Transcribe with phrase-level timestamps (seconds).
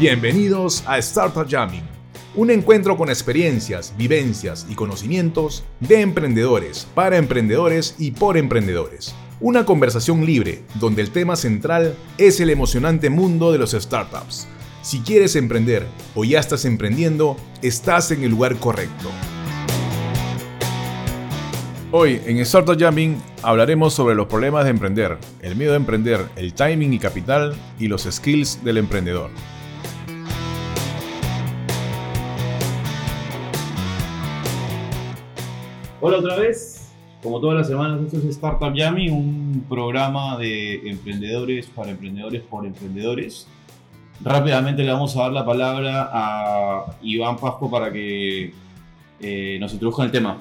[0.00, 1.82] Bienvenidos a Startup Jamming,
[2.34, 9.14] un encuentro con experiencias, vivencias y conocimientos de emprendedores, para emprendedores y por emprendedores.
[9.40, 14.48] Una conversación libre donde el tema central es el emocionante mundo de los startups.
[14.80, 19.10] Si quieres emprender o ya estás emprendiendo, estás en el lugar correcto.
[21.92, 26.54] Hoy en Startup Jamming hablaremos sobre los problemas de emprender, el miedo a emprender, el
[26.54, 29.28] timing y capital y los skills del emprendedor.
[36.02, 36.90] Hola otra vez,
[37.22, 42.64] como todas las semanas, esto es Startup Jamming, un programa de emprendedores para emprendedores por
[42.64, 43.46] emprendedores.
[44.24, 48.54] Rápidamente le vamos a dar la palabra a Iván Pasco para que
[49.20, 50.38] eh, nos introduzca el tema.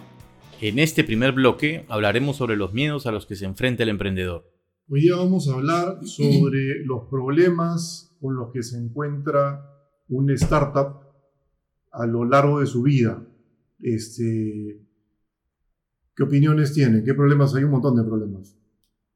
[0.62, 4.50] En este primer bloque hablaremos sobre los miedos a los que se enfrenta el emprendedor.
[4.88, 9.62] Hoy día vamos a hablar sobre los problemas con los que se encuentra
[10.08, 11.02] un startup
[11.92, 13.22] a lo largo de su vida.
[13.82, 14.89] Este,
[16.20, 17.06] ¿Qué opiniones tienen?
[17.06, 17.56] ¿Qué problemas?
[17.56, 18.54] Hay un montón de problemas.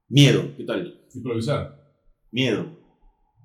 [0.07, 1.01] Miedo, ¿qué tal?
[1.13, 1.77] Improvisar.
[2.31, 2.65] Miedo.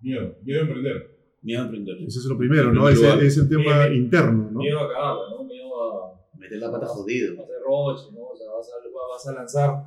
[0.01, 0.37] Miedo.
[0.45, 1.19] Miedo a emprender.
[1.43, 1.97] Miedo a emprender.
[2.07, 2.89] Ese es lo primero, ¿no?
[2.89, 3.95] Ese es el tema Miedo.
[3.95, 4.61] interno, ¿no?
[4.61, 5.43] Miedo a cagarla, ¿no?
[5.43, 7.33] Miedo a Meter la pata jodido.
[7.41, 8.27] a hacer roche, ¿no?
[8.29, 8.77] O sea, vas a,
[9.09, 9.85] vas a lanzar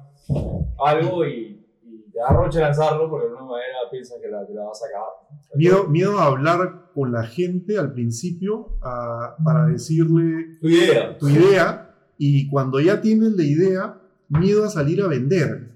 [0.86, 4.54] algo y, y te da roche lanzarlo porque de alguna manera piensas que la, que
[4.54, 5.08] la vas a cagar.
[5.54, 5.58] ¿no?
[5.58, 11.18] Miedo, miedo a hablar con la gente al principio a- para decirle Tu idea.
[11.18, 11.88] tu idea
[12.24, 15.72] y cuando ya tienes la idea, miedo a salir a vender.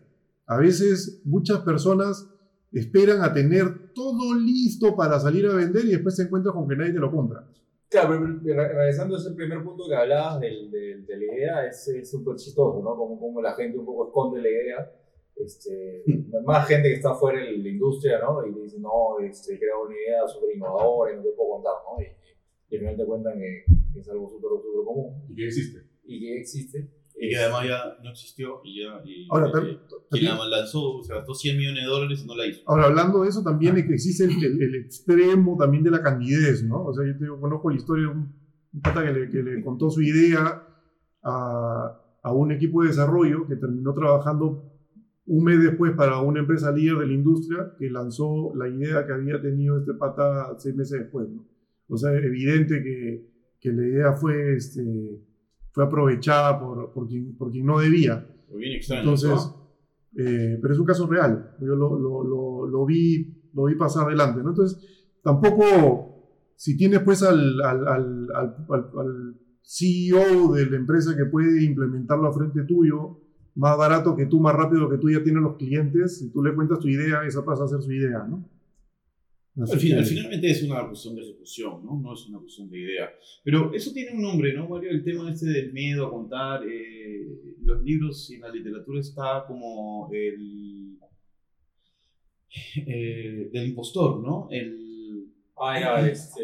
[0.45, 2.29] A veces muchas personas
[2.71, 6.75] esperan a tener todo listo para salir a vender y después se encuentran con que
[6.75, 7.47] nadie te lo compra.
[7.89, 8.09] Claro,
[8.43, 12.35] pero regresando a ese primer punto que hablabas del, del- de la idea, es súper
[12.35, 12.95] chistoso, ¿no?
[12.95, 14.91] Como, como la gente un poco esconde la idea.
[15.35, 16.03] Este,
[16.45, 18.45] más gente que está fuera de la industria, ¿no?
[18.45, 21.73] Y te dice, no, este, creo una idea súper innovadora y no te puedo contar,
[21.89, 22.01] ¿no?
[22.03, 22.05] Y,
[22.69, 25.79] y al final te cuentan que, que es algo súper, súper común ¿Y qué existe?
[26.07, 26.89] Y que existe.
[27.17, 29.01] Y que además ya no existió y ya.
[29.05, 32.27] Y, Ahora, y- tam- y también- la lanzó, se gastó 100 millones de dólares y
[32.27, 32.61] no la hizo.
[32.65, 36.83] Ahora, hablando de eso, también existe el, el- el extremo también de la candidez, ¿no?
[36.85, 38.35] O sea, yo te digo, conozco la historia de un,
[38.73, 40.61] un pata que le, que le contó su idea
[41.23, 44.71] a, a un equipo de desarrollo que terminó trabajando
[45.27, 49.13] un mes después para una empresa líder de la industria que lanzó la idea que
[49.13, 51.47] había tenido este pata seis meses después, ¿no?
[51.87, 53.25] O sea, evidente que,
[53.59, 54.83] que la idea fue, este,
[55.75, 58.25] fue aprovechada por, por, quien, por quien no debía.
[58.49, 59.01] Fue bien extraño.
[59.01, 59.67] Entonces, ¿no?
[60.15, 61.53] eh, pero es un caso real.
[61.59, 64.41] Yo lo, lo, lo, lo vi, lo vi pasar adelante.
[64.41, 64.49] ¿no?
[64.51, 64.81] Entonces,
[65.21, 71.25] tampoco, si tienes pues al, al, al, al, al- al CEO de la empresa que
[71.25, 73.19] puede implementarlo a frente tuyo,
[73.55, 76.53] más barato que tú, más rápido que tú ya tienes los clientes, si tú le
[76.55, 78.47] cuentas tu idea, esa pasa a ser su idea, ¿no?
[79.57, 81.99] Al final, que- finalmente es una cuestión de ejecución, ¿no?
[82.01, 83.09] No es una cuestión de idea.
[83.43, 84.89] Pero eso tiene un nombre, ¿no, Mario?
[84.91, 86.63] El tema este del miedo a contar.
[86.67, 87.27] eh,
[87.63, 90.97] los libros y en la literatura está como el.
[92.87, 94.47] eh, del impostor, ¿no?
[94.51, 95.27] El.
[95.57, 96.43] Ah, ya, este.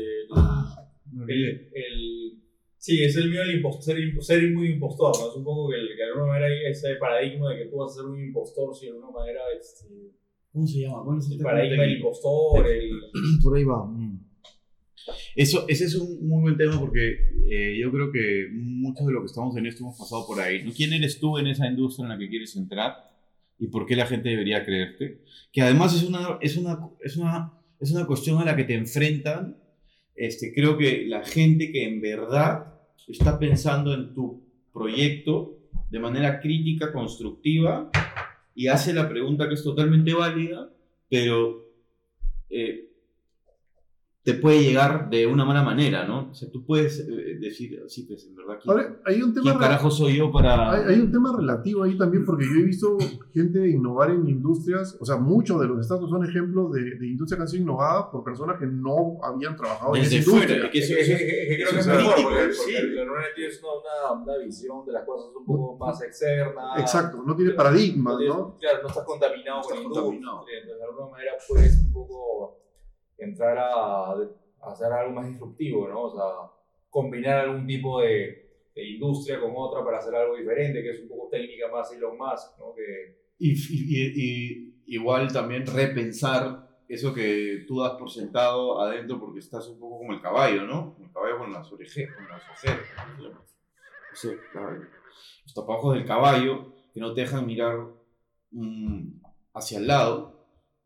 [1.28, 2.40] El, el-
[2.78, 5.30] sí, es el miedo al impostor, ser, imp- ser muy impostor, ¿no?
[5.30, 7.78] Es un poco que, el- que de alguna manera hay ese paradigma de que tú
[7.78, 9.86] vas a ser un impostor, si de alguna manera, este,
[10.52, 11.04] ¿Cómo se llama?
[11.06, 12.90] ¿Cuál es el el paradigma del impostor, el.
[13.44, 13.90] Por ahí va.
[15.36, 17.18] Eso, ese es un muy buen tema porque
[17.50, 20.64] eh, yo creo que muchos de los que estamos en esto hemos pasado por ahí.
[20.64, 20.72] ¿no?
[20.72, 23.10] ¿Quién eres tú en esa industria en la que quieres entrar?
[23.58, 25.24] ¿Y por qué la gente debería creerte?
[25.52, 28.76] Que además es una, es una, es una, es una cuestión a la que te
[28.76, 29.58] enfrentan.
[30.16, 32.76] Este, creo que la gente que en verdad
[33.08, 37.90] está pensando en tu proyecto de manera crítica, constructiva,
[38.56, 40.70] y hace la pregunta que es totalmente válida,
[41.10, 41.68] pero
[42.50, 42.91] eh,
[44.24, 46.30] te puede llegar de una mala manera, ¿no?
[46.30, 49.50] O sea, tú puedes eh, decir, sí, pues en verdad, ¿quién, Ahora, hay un tema
[49.52, 50.72] quién carajo soy yo para...?
[50.74, 52.98] Hay, hay un tema relativo ahí también, porque yo he visto
[53.34, 57.38] gente innovar en industrias, o sea, muchos de los estados son ejemplos de, de industria
[57.38, 60.72] que han sido innovadas por personas que no habían trabajado en esa Desde fuera, industria.
[60.72, 62.72] que eso, que- creo que es mejor, crítico, porque, sí.
[62.80, 66.62] porque normalmente tienes una, una, una visión de las cosas un poco más externa.
[66.78, 68.56] Exacto, no tiene paradigma, No.
[68.60, 70.60] Claro, no estás contaminado No con la industria.
[70.62, 72.58] Entonces, de alguna manera puedes un poco
[73.26, 76.04] entrar a, a hacer algo más disruptivo, ¿no?
[76.04, 76.52] O sea,
[76.90, 81.08] combinar algún tipo de, de industria con otra para hacer algo diferente, que es un
[81.10, 82.74] poco técnica más Elon Musk, ¿no?
[82.76, 84.14] Que, Y, y- y-
[84.86, 90.00] y igual también repensar eso que tú das por sentado adentro porque estás un poco
[90.00, 90.98] como el caballo, ¿no?
[91.02, 92.88] El caballo con las orejas, con las ojeras.
[92.96, 93.42] ¿cómo se llama?
[94.14, 94.82] Eso, caballo.
[95.46, 97.78] Los tapabojos del caballo que no te dejan mirar
[98.52, 99.08] mm,
[99.54, 100.41] hacia el lado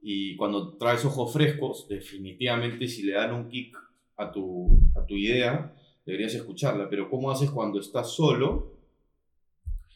[0.07, 3.75] y cuando traes ojos frescos, definitivamente si le dan un kick
[4.17, 5.73] a tu, a tu idea,
[6.05, 8.77] deberías escucharla, pero ¿cómo haces cuando estás solo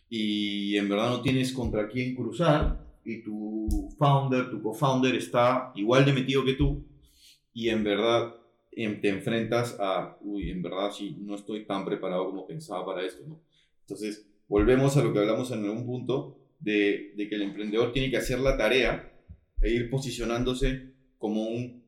[0.09, 6.03] y en verdad no tienes contra quién cruzar y tu founder, tu co-founder está igual
[6.05, 6.83] de metido que tú
[7.53, 8.35] y en verdad
[8.71, 13.05] em, te enfrentas a, uy, en verdad sí, no estoy tan preparado como pensaba para
[13.05, 13.39] esto, ¿no?
[13.81, 18.09] Entonces, volvemos a lo que hablamos en algún punto, de, de que el emprendedor tiene
[18.09, 19.08] que hacer la tarea
[19.61, 21.83] e ir posicionándose como un,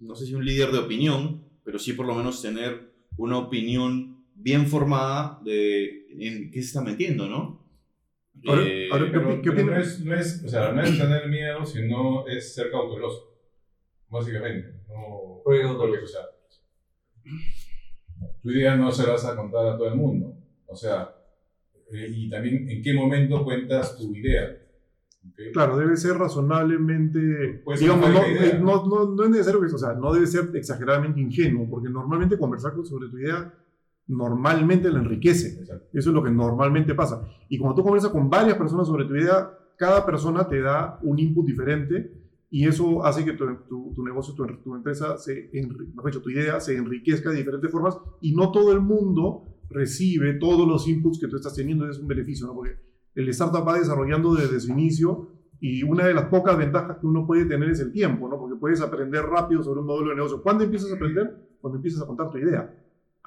[0.00, 4.24] no sé si un líder de opinión, pero sí por lo menos tener una opinión
[4.34, 7.64] bien formada de en qué se está metiendo, ¿no?
[8.46, 9.86] Ahora- Eh, ahora, ¿qué Pero, qué pero no, opinas?
[9.88, 13.32] es, no, es, o sea, no es tener miedo, sino es ser cauteloso.
[14.08, 14.68] Básicamente.
[14.88, 16.20] No, porque, o sea,
[18.42, 20.36] tu idea no se la vas a contar a todo el mundo.
[20.66, 21.14] O sea,
[21.92, 24.56] eh, y también en qué momento cuentas tu idea.
[25.52, 29.66] Claro, debe ser razonablemente, Puede ser digamos, no, eh, no, no, no es necesario que,
[29.66, 33.52] o sea, no debe ser exageradamente ingenuo, porque normalmente conversar con- sobre tu idea
[34.08, 35.60] normalmente la enriquece.
[35.60, 35.86] Exacto.
[35.92, 37.22] Eso es lo que normalmente pasa.
[37.48, 41.18] Y cuando tú conversas con varias personas sobre tu idea, cada persona te da un
[41.18, 42.12] input diferente
[42.50, 46.30] y eso hace que tu, tu- tu negocio, tu, tu empresa, se, enri- dicho, tu
[46.30, 51.18] idea se enriquezca de diferentes formas y no todo el mundo recibe todos los inputs
[51.18, 51.88] que tú estás teniendo.
[51.90, 52.54] Es un beneficio, ¿no?
[52.54, 52.76] Porque
[53.16, 57.26] el startup va desarrollando desde su inicio y una de las pocas ventajas que uno
[57.26, 58.38] puede tener es el tiempo, ¿no?
[58.38, 60.42] Porque puedes aprender rápido sobre un modelo de negocio.
[60.42, 61.34] ¿Cuándo empiezas a aprender?
[61.60, 62.72] Cuando empiezas a contar tu idea.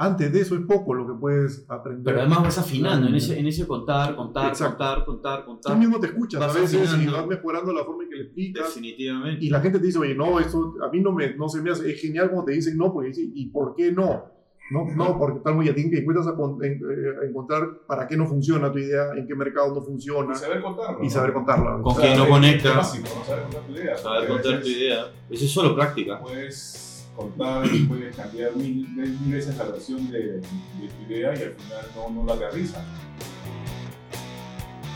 [0.01, 2.03] Antes de eso es poco lo que puedes aprender.
[2.05, 4.77] Pero además vas afinando en ese, en ese contar, contar, Exacto.
[4.77, 5.77] contar, contar, Tú contar.
[5.77, 7.17] mismo te escuchas Vas a veces y afinando.
[7.17, 8.67] vas mejorando la forma en que le explicas.
[8.67, 9.43] Definitivamente.
[9.43, 11.71] Y la gente te dice, oye, no, esto a mí no, me, no se me
[11.71, 11.91] hace.
[11.91, 14.23] Es genial cuando te dicen no, porque dicen, ¿y por qué no?
[14.71, 18.07] No, no porque tal ya tienen que encuentras a, con- en- eh, a encontrar para
[18.07, 20.99] qué no funciona tu idea, en qué mercado no funciona Y saber contarlo.
[21.01, 21.09] y ¿no?
[21.09, 21.71] saber contarla.
[21.81, 22.73] Con O sea, quién no conecta.
[22.77, 23.25] Básico, ¿no?
[23.25, 23.97] Saber contar tu idea.
[23.97, 25.11] Saber porque a contar tu veces idea.
[25.29, 26.19] Eso es solo práctica.
[26.19, 31.41] Puedes contar y puedes cambiar mil, mil veces la versión de, de tu idea y
[31.43, 32.85] al final no, no la aterriza.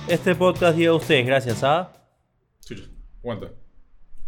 [0.07, 1.91] Este podcast llega a ustedes gracias a...
[2.65, 2.83] Chucha,
[3.19, 3.51] aguanta.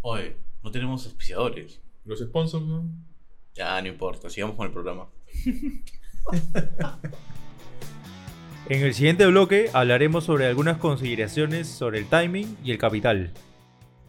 [0.02, 1.82] Oye, no tenemos auspiciadores.
[2.06, 2.86] Los sponsors, ¿no?
[3.54, 5.08] Ya, no importa, sigamos con el programa.
[8.68, 13.32] En el siguiente bloque hablaremos sobre algunas consideraciones sobre el timing y el capital.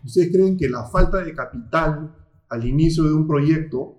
[0.03, 2.17] ¿Ustedes creen que la falta de capital
[2.49, 3.99] al inicio de un proyecto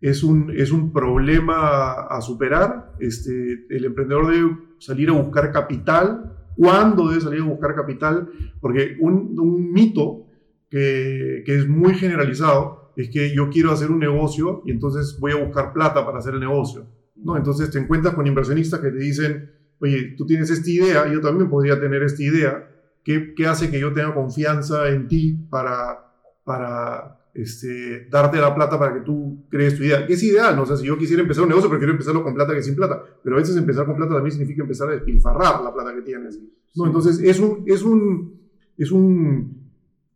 [0.00, 2.96] es un, es un problema a superar?
[2.98, 6.38] Este, el emprendedor debe salir a buscar capital.
[6.56, 8.28] ¿Cuándo debe salir a buscar capital?
[8.60, 10.26] Porque un, un mito
[10.70, 15.32] que, que es muy generalizado es que yo quiero hacer un negocio y entonces voy
[15.32, 16.86] a buscar plata para hacer el negocio.
[17.16, 17.36] ¿no?
[17.36, 19.50] Entonces te encuentras con inversionistas que te dicen,
[19.80, 22.70] oye, tú tienes esta idea, yo también podría tener esta idea.
[23.02, 26.12] ¿Qué, qué hace que yo tenga confianza en ti para,
[26.44, 30.06] para este, darte la plata para que tú crees tu idea?
[30.06, 30.62] Que es ideal, ¿no?
[30.62, 33.02] O sea, si yo quisiera empezar un negocio, prefiero empezarlo con plata que sin plata.
[33.22, 36.40] Pero a veces empezar con plata también significa empezar a despilfarrar la plata que tienes.
[36.74, 36.86] ¿no?
[36.86, 38.40] Entonces, es un, es un,
[38.78, 39.63] es un,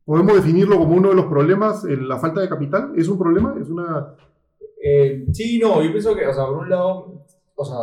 [0.08, 2.92] podemos definirlo como uno de los problemas, la falta de capital.
[2.96, 3.54] ¿Es un problema?
[3.60, 4.16] ¿Es una,
[4.82, 7.76] Eh, sí, no, yo pienso que, o sea, por un lado, o sea,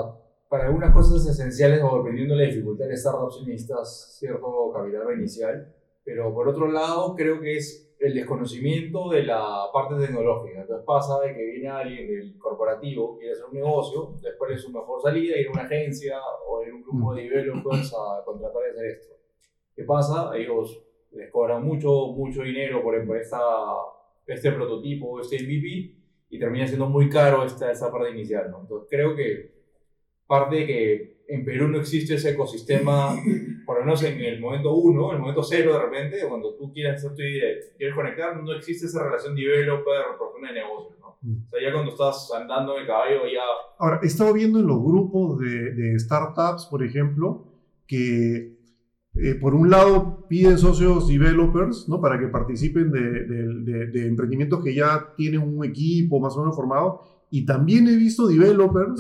[0.50, 5.14] para algunas cosas esenciales o dependiendo de la dificultad de startup, sí necesitas cierto capital
[5.16, 5.72] inicial,
[6.04, 10.62] pero por otro lado, creo que es el desconocimiento de la parte tecnológica.
[10.62, 14.72] Entonces pasa de que viene alguien del corporativo, quiere hacer un negocio, después es su
[14.72, 16.18] mejor salida ir a una agencia
[16.50, 19.14] o ir a un grupo de developers a contratar y hacer esto.
[19.76, 20.32] ¿Qué pasa?
[20.36, 20.85] Ellos
[21.16, 23.40] les cobran mucho, mucho dinero por, por esta,
[24.28, 25.96] este prototipo, este MVP,
[26.30, 28.62] y termina siendo muy caro esta, esta parte inicial, ¿no?
[28.62, 29.52] Entonces creo que
[30.28, 33.16] parte de que en Perú no existe ese ecosistema,
[33.66, 36.72] por lo menos en el momento uno, en el momento cero de repente, cuando tú
[36.74, 41.08] quieres hacer tu idea, quieres conectar, no existe esa relación developer-persona de negocio, ¿no?
[41.08, 43.42] O sea, ya cuando estás andando en el caballo, ya...
[43.80, 47.46] Ahora, he estado viendo en los grupos de, de startups, por ejemplo,
[47.88, 48.55] que
[49.18, 52.02] eh, por un lado piden socios developers ¿no?
[52.02, 56.40] para que participen de, de- de- de emprendimientos que ya tienen un equipo más o
[56.42, 57.02] menos formado.
[57.32, 59.00] Y también he visto developers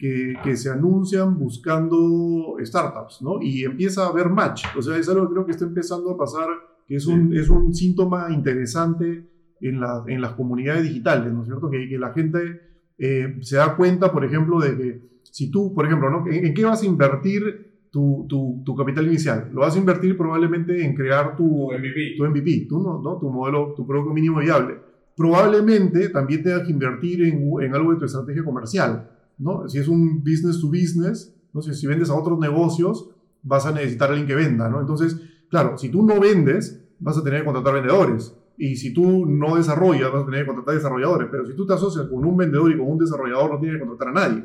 [0.00, 3.40] que, que se anuncian buscando startups, ¿no?
[3.42, 4.64] Y empieza a haber match.
[4.76, 6.48] O sea, es algo que creo que está empezando a pasar,
[6.86, 9.28] que es un, es un síntoma interesante
[9.60, 11.70] en, la- en las comunidades digitales, ¿no es cierto?
[11.70, 12.60] Que, que la gente
[12.98, 16.26] eh, se da cuenta, por ejemplo, de que si tú, por ejemplo, ¿no?
[16.28, 19.38] ¿en, en qué vas a invertir tu, tu- tu capital inicial?
[19.54, 22.00] Lo vas a invertir probablemente en crear tu, Tu MVP.
[22.18, 23.00] tu MVP, tu, ¿no?
[23.02, 23.18] ¿no?
[23.18, 24.74] tu modelo, tu producto mínimo viable.
[25.16, 29.66] Probablemente también tengas que invertir en, en algo de tu estrategia comercial, ¿no?
[29.68, 31.62] Si es un business to business, ¿no?
[31.62, 33.08] Si, si vendes a otros negocios,
[33.42, 34.78] vas a necesitar a alguien que venda, ¿no?
[34.80, 35.16] Entonces,
[35.48, 38.34] claro, si tú no vendes, vas a tener que contratar vendedores.
[38.58, 41.74] y si tú no desarrollas, vas a tener que contratar desarrolladores, pero si tú te
[41.74, 44.44] asocias con un vendedor y con un desarrollador, no tienes que contratar a nadie,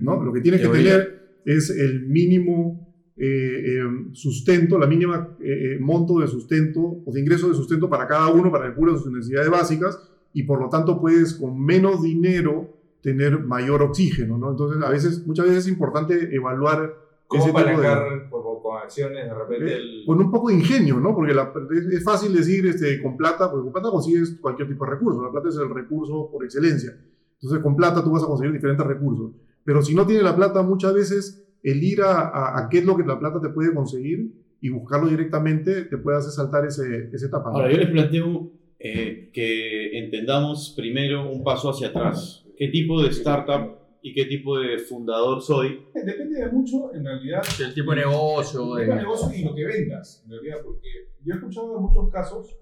[0.00, 0.22] ¿no?
[0.22, 5.78] Lo que tienes que tener es el mínimo eh, eh, sustento, la mínima eh, eh,
[5.80, 9.12] monto de sustento o de ingreso de sustento para cada uno para que cubra sus
[9.12, 9.98] necesidades básicas
[10.32, 12.70] y por lo tanto puedes con menos dinero
[13.02, 14.50] tener mayor oxígeno, ¿no?
[14.50, 16.94] Entonces, a veces, muchas veces es importante evaluar
[17.26, 18.30] ¿Cómo ese tipo de-
[18.62, 20.04] con acciones de repente eh, el...
[20.06, 21.14] con un poco de ingenio, ¿no?
[21.14, 24.84] Porque la- es, es fácil decir este, con plata, porque con plata consigues cualquier tipo
[24.84, 25.22] de recurso.
[25.22, 26.96] La plata es el recurso por excelencia.
[27.40, 29.32] Entonces, con plata tú vas a conseguir diferentes recursos.
[29.64, 32.84] Pero si no tienes la plata, muchas veces el ir a, a- a qué es
[32.84, 37.08] lo que la plata te puede conseguir y buscarlo directamente te puede hacer saltar ese,
[37.12, 37.50] esa etapa.
[37.50, 42.44] Ahora, yo les planteo eh, que entendamos primero un paso hacia atrás.
[42.56, 45.80] ¿Qué tipo de startup y qué tipo de fundador soy?
[45.94, 48.78] Depende de mucho, en realidad, El tipo de negocio.
[48.78, 50.88] el de- negocio y lo que vendas, en realidad, porque
[51.24, 52.56] yo he escuchado en muchos casos,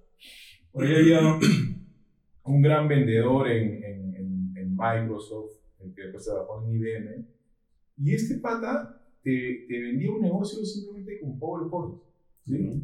[0.72, 1.20] por ahí había
[2.44, 7.24] un gran vendedor en, en, en, en Microsoft, el que después trabajó en IBM,
[8.02, 12.00] y este pata te, te vendía un negocio simplemente con PowerPoint.
[12.46, 12.82] ¿sí?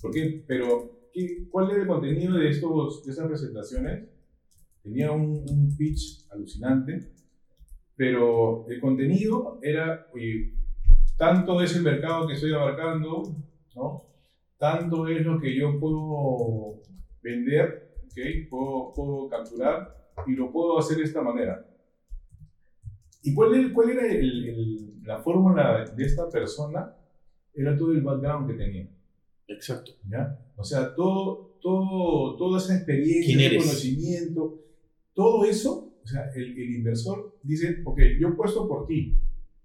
[0.00, 0.44] ¿Por qué?
[0.46, 4.08] Pero, ¿qué, ¿cuál era el contenido de, estos, de esas presentaciones?
[4.82, 7.12] Tenía un, un pitch alucinante,
[7.94, 10.54] pero el contenido era, oye,
[11.16, 13.36] tanto es el mercado que estoy abarcando,
[13.76, 14.06] ¿no?
[14.58, 16.80] Tanto es lo que yo puedo
[17.22, 18.48] vender, ¿ok?
[18.50, 21.64] Puedo, puedo capturar y lo puedo hacer de esta manera.
[23.22, 26.94] ¿Y cuál, cuál era el- el- la fórmula de esta persona?
[27.54, 28.88] Era todo el background que tenía.
[29.48, 29.92] Exacto.
[30.08, 30.38] ¿ya?
[30.56, 33.64] O sea, todo, todo, toda esa experiencia, ¿Quién ese eres?
[33.64, 34.58] conocimiento,
[35.14, 39.16] todo eso, o sea, el, el inversor dice, ok, yo he puesto por ti,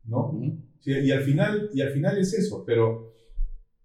[0.05, 0.37] ¿no?
[0.79, 3.13] Sí, y, al final, y al final es eso, pero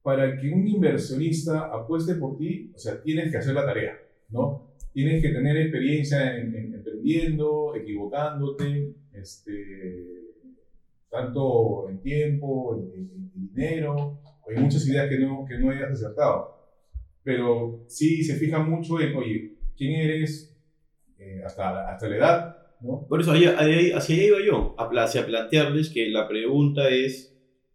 [0.02, 3.94] para que un inversionista apueste por ti, o sea, tienes que hacer la tarea,
[4.30, 4.72] ¿no?
[4.92, 10.06] Tienes que tener experiencia en, en- emprendiendo, equivocándote, este,
[11.10, 14.18] tanto en tiempo, en, en- en dinero,
[14.48, 16.56] en muchas ideas que no, que no hayas acertado.
[17.22, 20.56] Pero sí se fija mucho en, oye, ¿quién eres?
[21.18, 23.06] Eh, hasta, hasta la edad, ¿no?
[23.08, 27.32] Por eso, ahí- ahí- hacia ahí iba yo, hacia plantearles que la pregunta es,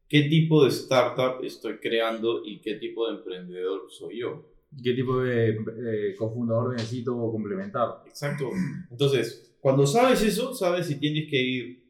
[0.10, 4.44] ¿qué tipo de startup estoy creando y qué tipo de emprendedor soy yo?
[4.84, 8.04] ¿Qué tipo de eh, cofundador necesito complementar?
[8.06, 8.50] Exacto.
[8.92, 11.84] Entonces, cuando sabes eso, sabes si tienes que ir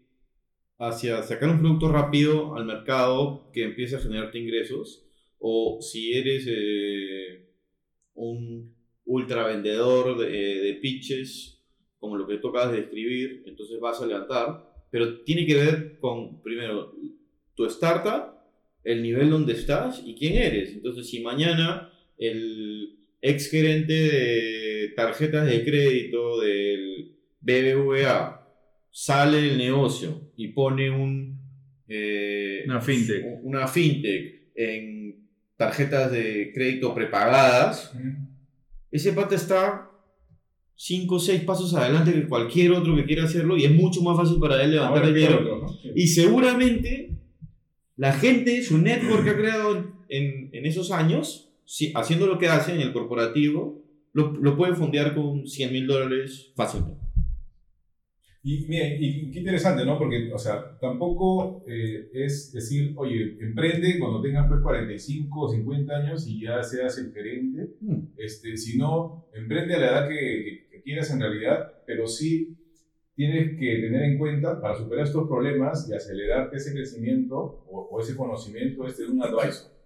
[0.80, 5.06] hacia sacar un producto rápido al mercado que empiece a generarte ingresos,
[5.40, 7.52] o si eres eh,
[8.14, 11.64] un ultra vendedor de, de pitches,
[12.00, 16.00] como lo que tú acabas de describir, entonces vas a levantar, pero tiene que ver
[16.00, 16.94] con, primero,
[17.56, 18.38] tu startup,
[18.84, 20.74] el nivel donde estás y quién eres.
[20.74, 28.48] Entonces, si mañana el ex gerente de tarjetas de crédito del BBVA
[28.92, 31.40] sale del negocio y pone un,
[31.88, 33.24] eh, Una fintech.
[33.44, 37.92] una fintech en tarjetas de crédito prepagadas,
[38.92, 39.90] ese pata está
[40.76, 44.16] 5 o 6 pasos adelante que cualquier otro que quiera hacerlo y es mucho más
[44.16, 45.40] fácil para él levantar Ahora, dinero.
[45.42, 45.70] claro, ¿no?
[45.70, 45.90] Sí.
[45.96, 47.12] Y seguramente
[47.96, 52.48] la gente, su network que ha creado en, en esos años, si- haciendo lo que
[52.48, 53.84] hace en el corporativo,
[54.14, 57.06] lo, lo puede fondear con 100 mil dólares fácilmente.
[58.44, 59.98] Y, mira, y qué interesante, ¿no?
[59.98, 65.94] Porque, o sea, tampoco eh, es decir, oye, emprende cuando tengas pues 45 o 50
[65.98, 67.98] años y ya seas el gerente, Mm.
[68.18, 72.56] este, sino emprende a la edad que, que- que quieras en realidad, pero sí
[73.16, 77.36] tienes que tener en cuenta para superar estos problemas y acelerarte ese crecimiento
[77.70, 79.77] o, o ese conocimiento, este de un advisor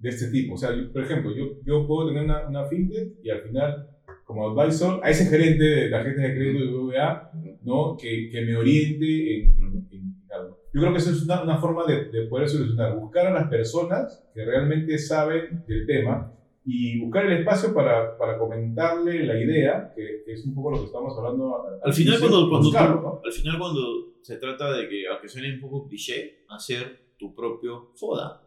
[0.00, 0.54] de este tipo.
[0.54, 3.88] O sea, yo, por ejemplo, yo, yo puedo tener una, una fintech y al final,
[4.24, 7.30] como advisor, a ese gerente de tarjetas de crédito de BBVA,
[7.62, 7.96] ¿no?
[8.00, 10.58] que, que me oriente en, en- en algo.
[10.74, 13.48] Yo creo que eso es una, una forma de, de poder solucionar, buscar a las
[13.48, 16.32] personas que realmente saben del tema
[16.64, 20.78] y buscar el espacio para, para comentarle la idea, que, que es un poco lo
[20.80, 21.56] que estamos hablando.
[21.82, 23.20] Al final, inicio, cuando, cuando, buscarlo, ¿no?
[23.24, 23.80] al final cuando
[24.20, 28.42] se trata de que, aunque suene un poco cliché, hacer tu propio FODA.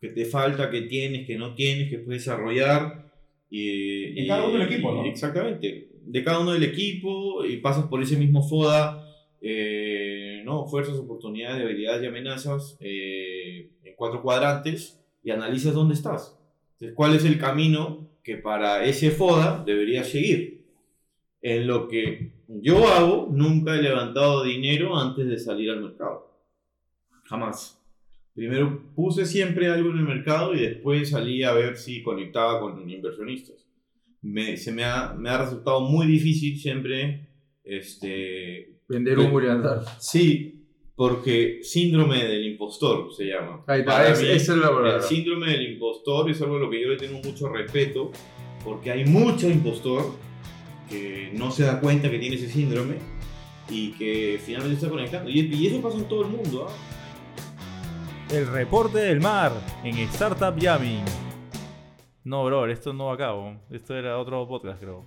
[0.00, 3.10] Que te falta, que tienes, que no tienes, que puedes desarrollar.
[3.50, 5.04] Y, De cada uno del equipo, ¿no?
[5.04, 5.88] Exactamente.
[6.04, 9.06] De cada uno del equipo y pasas por ese mismo FODA,
[9.40, 10.66] eh, ¿no?
[10.66, 16.38] Fuerzas, oportunidades, debilidades y amenazas eh, en cuatro cuadrantes y analizas dónde estás.
[16.74, 20.64] Entonces, ¿cuál es el camino que para ese FODA deberías seguir?
[21.42, 26.30] En lo que yo hago, nunca he levantado dinero antes de salir al mercado.
[27.24, 27.79] Jamás.
[28.40, 32.88] Primero puse siempre algo en el mercado y después salí a ver si conectaba con
[32.88, 33.66] inversionistas.
[34.22, 37.28] me, se me ha, me ha resultado muy difícil siempre,
[37.64, 39.82] este, Vender humo y andar.
[39.98, 40.64] sí,
[40.96, 43.62] porque síndrome del impostor se llama.
[43.66, 45.02] Ahí está, es- mí, esa es la el palabra.
[45.02, 48.10] síndrome del impostor es algo a lo que yo le tengo mucho respeto,
[48.64, 50.14] porque hay mucho impostor
[50.88, 52.94] que no se da cuenta que tiene ese síndrome
[53.68, 55.28] y que finalmente está conectando.
[55.28, 56.66] Y, y eso pasa en todo el mundo.
[56.68, 56.72] ¿ah?
[58.32, 61.04] El reporte del mar en Startup Jamming.
[62.24, 63.56] No, bro, esto no acabo.
[63.70, 65.04] Esto era otro podcast, creo.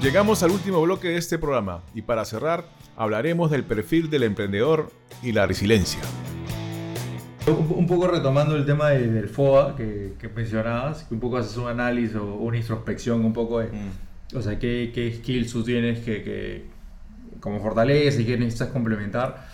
[0.00, 2.64] Llegamos al último bloque de este programa y para cerrar
[2.96, 4.90] hablaremos del perfil del emprendedor
[5.22, 6.00] y la resiliencia.
[7.46, 11.56] Un, poco retomando el tema de- del FOA que, que mencionabas, que un poco haces
[11.56, 13.70] un análisis o una introspección un poco de,
[14.34, 16.64] o sea, qué, qué skills tú tienes que, que
[17.42, 19.46] como fortaleza y qué necesitas complementar.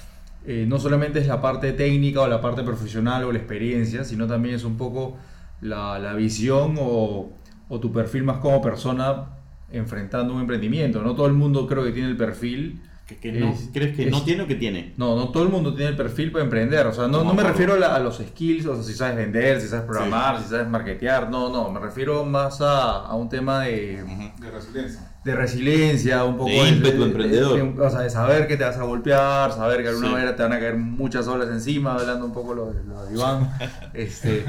[0.46, 4.28] Eh, no solamente es la parte técnica o la parte profesional o la experiencia, sino
[4.28, 5.16] también es un poco
[5.60, 7.32] la, la visión o,
[7.68, 9.30] o tu perfil más como persona
[9.72, 11.02] enfrentando un emprendimiento.
[11.02, 14.04] No todo el mundo creo que tiene el perfil Que, que no, Es- ¿Crees que
[14.04, 14.92] es- no tiene o que tiene?
[14.98, 16.86] no, no todo el mundo tiene el perfil para emprender.
[16.86, 19.16] O sea, no, no me refiero a, la- a los skills, o sea, si sabes
[19.16, 21.30] vender, si sabes programar, si sabes marketear.
[21.30, 24.04] No, no, me refiero más a, a un tema de,
[24.38, 25.00] De resiliencia.
[25.24, 27.74] de resiliencia, un poco De ímpetu emprendedor.
[27.74, 30.12] de- o sea, de saber que te vas a golpear, saber que de alguna Sí.
[30.12, 33.14] manera te van a caer muchas olas encima, hablando un poco lo, de- lo de
[33.14, 33.50] Iván.
[33.94, 34.44] este,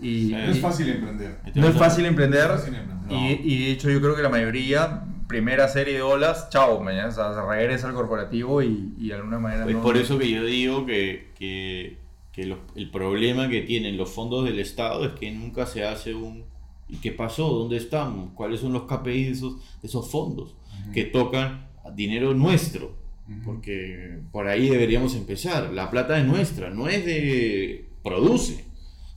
[0.00, 1.36] y, No es fácil emprender.
[1.52, 2.46] no es fácil emprender.
[2.46, 2.94] No es fácil emprender.
[3.10, 7.08] Y, y de hecho yo creo que la mayoría, primera serie de olas, chao, mañana,
[7.08, 9.66] o sea, se regresa al corporativo y, y de alguna manera...
[9.66, 11.98] Es no- por eso que yo digo que, que,
[12.32, 16.14] que los- el problema que tienen los fondos del Estado es que nunca se hace
[16.14, 16.44] un...
[16.88, 17.48] ¿Y qué pasó?
[17.48, 18.30] ¿Dónde estamos?
[18.34, 20.54] ¿Cuáles son los KPI de esos, de esos fondos?
[20.92, 22.94] Que tocan dinero nuestro.
[23.42, 25.72] Porque por ahí deberíamos empezar.
[25.72, 27.88] La plata es nuestra, no es de...
[28.02, 28.66] produce.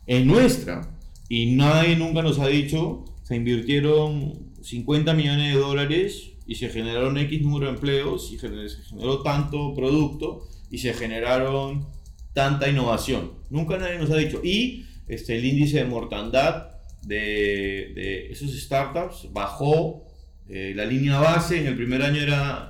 [0.05, 0.89] Es nuestra.
[1.27, 7.17] Y nadie nunca nos ha dicho, se invirtieron 50 millones de dólares y se generaron
[7.17, 8.49] X número de empleos y se
[8.89, 11.87] generó tanto producto y se generaron
[12.33, 13.31] tanta innovación.
[13.49, 14.41] Nunca nadie nos ha dicho.
[14.43, 16.69] Y este, el índice de mortandad
[17.03, 20.05] de, de esos startups bajó.
[20.49, 22.69] eh, la línea base en el primer año era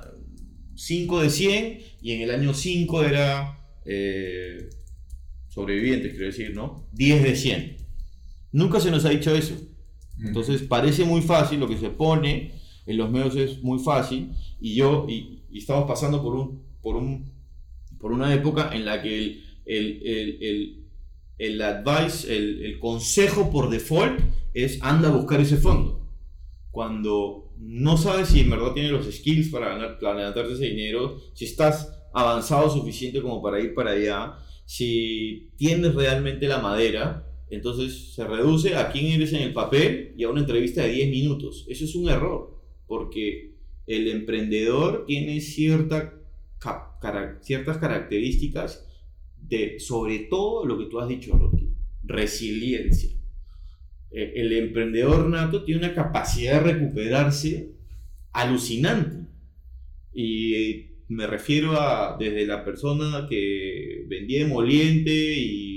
[0.74, 4.70] 5 de 100 y en el año 5 era eh,
[5.48, 6.88] sobrevivientes, quiero decir, ¿no?
[6.92, 7.76] 10 de 100.
[8.52, 9.54] Nunca se nos ha dicho eso.
[10.22, 12.52] Entonces parece muy fácil, lo que se pone
[12.86, 16.96] en los medios es muy fácil y yo, y, y estamos pasando por, un, por,
[16.96, 17.32] un,
[18.00, 20.84] por una época en la que el, el, el, el,
[21.38, 24.20] el advice, el, el consejo por default
[24.54, 26.08] es anda a buscar ese fondo.
[26.70, 31.44] Cuando no sabes si en verdad tienes los skills para ganar, para ese dinero, si
[31.44, 38.24] estás avanzado suficiente como para ir para allá, si tienes realmente la madera, entonces se
[38.26, 41.64] reduce a quién eres en el papel y a una entrevista de 10 minutos.
[41.68, 43.54] Eso es un error, porque
[43.86, 46.14] el emprendedor tiene cierta,
[47.40, 48.86] ciertas características
[49.40, 51.70] de, sobre todo lo que tú has dicho, Rocky,
[52.02, 53.10] resiliencia.
[54.10, 57.72] Eh, El emprendedor nato tiene una capacidad de recuperarse
[58.32, 59.26] alucinante.
[60.12, 65.67] Y me refiero a desde la persona que vendía emoliente y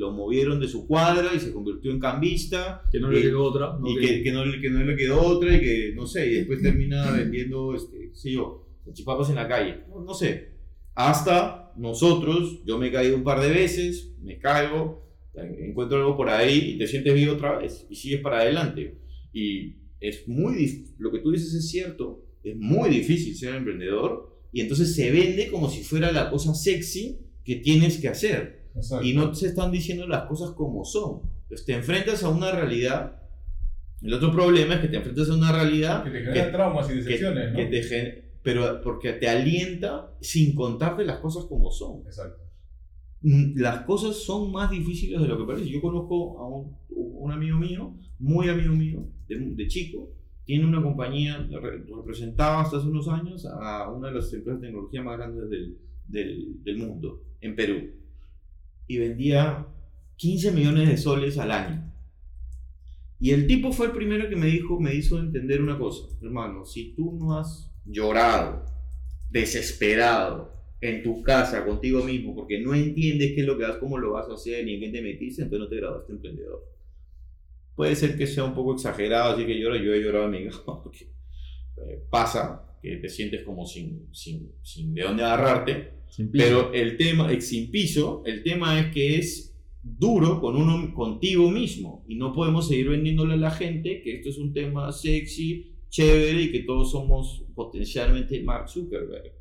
[0.00, 2.82] lo movieron de su cuadra y se convirtió en cambista.
[2.90, 3.76] Que no le Y- llegó otra.
[3.78, 3.86] ¿no?
[3.88, 6.26] y Que- que, que no, le- que no le quedó otra y que no sé,
[6.30, 9.84] y después termina vendiendo, este, qué sé yo, chipapas en la calle.
[9.88, 10.54] No, no sé.
[10.94, 16.28] Hasta nosotros, yo me he caído un par de veces, me caigo, encuentro algo por
[16.28, 18.98] ahí y te sientes vivo otra vez y sigues para adelante.
[19.32, 24.60] Y es muy lo que tú dices es cierto, es muy difícil ser emprendedor y
[24.62, 29.04] entonces se vende como si fuera la cosa sexy que tienes que hacer Exacto.
[29.06, 31.20] y no se están diciendo las cosas como son.
[31.42, 33.16] Entonces te enfrentas a una realidad.
[34.02, 36.90] El otro problema es que te enfrentas a una realidad Que te genera traumas y
[36.90, 37.56] que- decepciones, ¿no?
[37.58, 42.00] que te pero porque te alienta sin contarte las cosas como son.
[42.06, 42.42] Exacto.
[43.22, 45.68] Mm, Las cosas son más difíciles de lo que parece.
[45.68, 50.08] Yo conozco a un, un amigo mío, muy amigo mío, de, de chico,
[50.46, 54.68] tiene una compañía, re- representaba hasta hace unos años a una de las empresas de
[54.68, 55.76] tecnología más grandes del,
[56.08, 57.76] del, del mundo, en Perú.
[58.90, 59.68] Y vendía
[60.16, 61.94] 15 millones de soles al año.
[63.20, 66.64] Y el tipo fue el primero que me dijo, me hizo entender una cosa, hermano,
[66.64, 68.66] si tú no has llorado,
[69.30, 73.96] desesperado, en tu casa, contigo mismo, porque no entiendes qué es lo que vas, cómo
[73.96, 76.64] lo vas a hacer, ni en qué te metiste, entonces no te graduaste emprendedor.
[77.76, 81.12] Puede ser que sea un poco exagerado, así que lloro, yo he llorado cama, porque
[81.76, 86.44] eh, pasa que te sientes como sin, sin, sin de dónde agarrarte, Sin piso.
[86.44, 91.50] pero el tema, ex sin piso, el tema es que es duro con uno, contigo
[91.50, 95.74] mismo y no podemos seguir vendiéndole a la gente que esto es un tema sexy,
[95.88, 99.32] chévere y que todos somos potencialmente Mark Zuckerberg.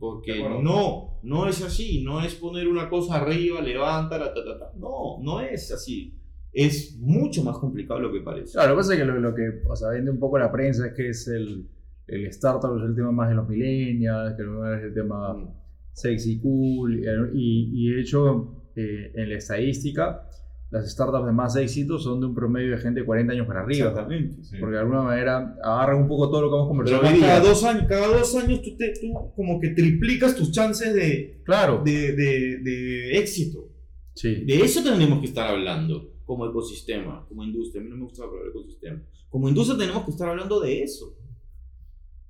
[0.00, 4.72] Porque no, no es así, no es poner una cosa arriba, levántala, ta, ta, ta.
[4.76, 6.18] No, no es así.
[6.52, 8.52] Es mucho más complicado de lo que parece.
[8.54, 10.50] Claro, lo que pasa es que lo, lo que o sea, vende un poco la
[10.50, 11.68] prensa es que es el,
[12.06, 15.48] el startup, es el tema más de los millennials, que es el tema Mm.
[15.92, 17.00] sexy, cool,
[17.34, 20.26] y, y de hecho, eh, en la estadística,
[20.70, 23.60] las startups de más éxito son de un promedio de gente de 40 años para
[23.60, 23.88] arriba.
[23.90, 24.42] Exactamente.
[24.42, 24.56] Sí.
[24.58, 27.48] Porque de alguna manera agarran un poco todo lo que hemos conversado hoy cada día.
[27.50, 31.82] dos años, cada dos años tú, te, tú como que triplicas tus chances de, Claro.
[31.84, 33.68] de, de, de éxito.
[34.14, 34.44] Sí.
[34.46, 37.82] De eso tenemos que estar hablando como ecosistema, como industria.
[37.82, 39.02] A mí no me gusta hablar de ecosistema.
[39.28, 41.14] Como industria tenemos que estar hablando de eso.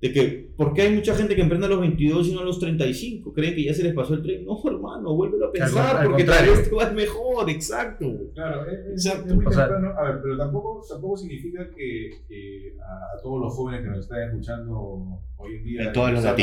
[0.03, 2.43] De que, ¿por qué hay mucha gente que emprende a los 22 y no a
[2.43, 3.31] los 35?
[3.31, 4.43] ¿Creen que ya se les pasó el tren?
[4.43, 8.05] No, hermano, vuélvelo a pensar, al porque tal vez te va mejor, exacto.
[8.33, 9.29] Claro, es, Exacto.
[9.29, 9.97] es muy O sea- temprano.
[9.97, 13.99] A ver, pero tampoco, tampoco significa que, que a, a todos los jóvenes que nos
[13.99, 15.83] están escuchando hoy en día.
[15.85, 16.23] En todas las.
[16.25, 16.35] Jam,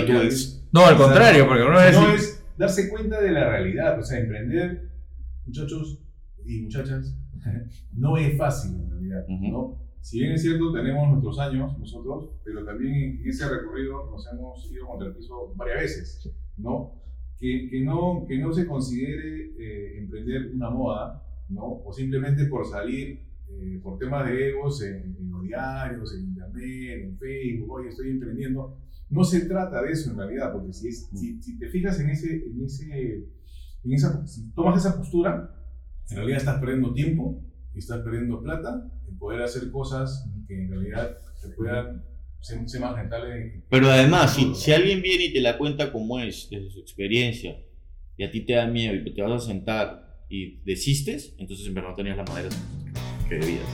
[0.72, 2.00] No, al contrario, porque uno es...
[2.00, 3.98] no es darse cuenta de la realidad.
[3.98, 4.88] O sea, emprender,
[5.44, 6.02] muchachos
[6.46, 7.14] y muchachas,
[7.92, 9.24] no es fácil en realidad.
[9.28, 9.48] Ujú.
[9.52, 9.89] ¿no?
[10.00, 14.70] Si bien es cierto, tenemos nuestros años nosotros, pero también en ese recorrido nos hemos
[14.72, 16.32] ido contra el piso varias veces.
[16.56, 17.00] ¿no?
[17.38, 21.82] Que, que, no, que no se considere eh, emprender una moda, ¿no?
[21.84, 27.02] o simplemente por salir eh, por temas de egos en, en los diarios, en internet,
[27.02, 28.78] en Facebook, oye, estoy emprendiendo.
[29.08, 32.10] No se trata de eso en realidad, porque si, es, si, si te fijas en
[32.10, 33.28] ese, en ese,
[33.84, 35.52] en esa, si tomas esa postura,
[36.10, 37.42] en realidad estás perdiendo tiempo
[37.74, 42.04] y estás perdiendo plata en poder hacer cosas que en realidad te puedan
[42.40, 43.62] ser, ser más rentables.
[43.68, 47.56] Pero además, si, si alguien viene y te la cuenta como es, desde su experiencia,
[48.16, 51.74] y a ti te da miedo y te vas a sentar y desistes, entonces en
[51.74, 52.58] verdad no tenías las maneras
[53.28, 53.66] que debías.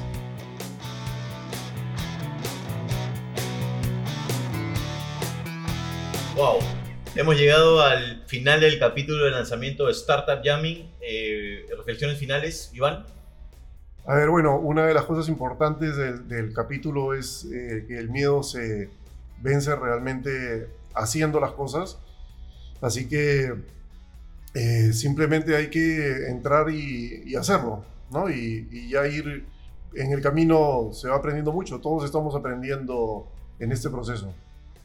[6.37, 6.59] Wow,
[7.15, 10.93] hemos llegado al final del capítulo de lanzamiento de Startup Jamming.
[11.01, 13.16] Eh, reflexiones finales, Iván.
[14.09, 18.09] A ver, bueno, una de las cosas importantes del, del capítulo es eh, que el
[18.09, 18.89] miedo se
[19.43, 21.99] vence realmente haciendo las cosas.
[22.81, 23.53] Así que
[24.55, 28.31] eh, simplemente hay que entrar y, y hacerlo, ¿no?
[28.31, 29.45] Y, y ya ir
[29.95, 31.81] en el camino se va aprendiendo mucho.
[31.81, 33.27] Todos estamos aprendiendo
[33.59, 34.33] en este proceso.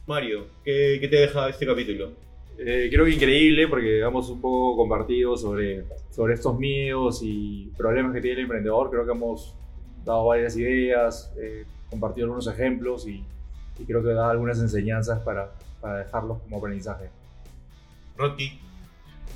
[0.06, 2.10] Mario, ¿qué, qué te deja este capítulo?
[2.58, 8.12] Eh, creo que increíble porque hemos un poco compartido sobre, sobre estos miedos y problemas
[8.12, 8.90] que tiene el emprendedor.
[8.90, 9.54] Creo que hemos
[10.04, 13.24] dado varias ideas, eh, compartido algunos ejemplos y,
[13.78, 17.10] y creo que da algunas enseñanzas para, para dejarlos como aprendizaje.
[18.16, 18.58] Rocky.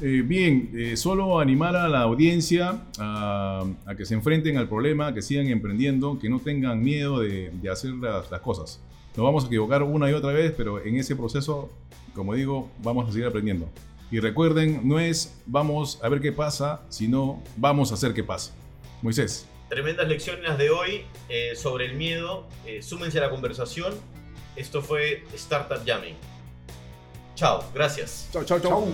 [0.03, 5.15] Eh, bien, eh, solo animar a la audiencia a, a que se enfrenten al problema,
[5.15, 8.81] que sigan emprendiendo, que no tengan miedo de, de hacer las, las cosas.
[9.17, 11.71] Nos vamos a equivocar una y otra vez, pero en ese proceso,
[12.15, 13.67] como digo, vamos a seguir aprendiendo.
[14.11, 18.53] Y recuerden, no es vamos a ver qué pasa, sino vamos a hacer qué pasa.
[19.01, 19.47] Moisés.
[19.71, 22.47] Tremendas lecciones las de hoy eh, sobre el miedo.
[22.67, 23.95] Eh, súmense a la conversación.
[24.55, 26.15] Esto fue Startup Jamming.
[27.35, 28.29] Chao, gracias.
[28.33, 28.87] Chao, chao, chao.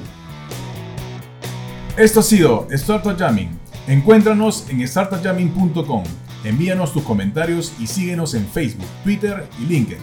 [1.97, 3.51] Esto ha sido Startup Jamming.
[3.89, 6.22] Encuéntranos en startupjamming.com.
[6.45, 10.03] Envíanos tus comentarios y síguenos en Facebook, Twitter y LinkedIn.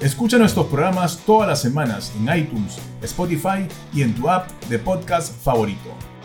[0.00, 5.34] Escucha nuestros programas todas las semanas en iTunes, Spotify y en tu app de podcast
[5.42, 6.15] favorito.